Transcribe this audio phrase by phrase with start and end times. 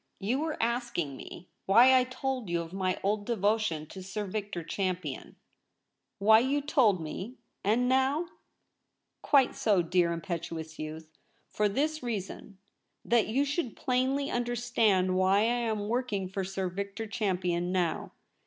[0.17, 4.63] You were asking me why I told you of my old devotion to Sir Victor
[4.63, 5.35] Champion
[5.95, 8.25] ?'* Why you told me— and now
[9.21, 11.19] ?''Quite so, dear impetuous youth.
[11.51, 12.57] For this reason—
[13.05, 18.11] that }0u should plainly understand why I am working for Sir Victor Champion now.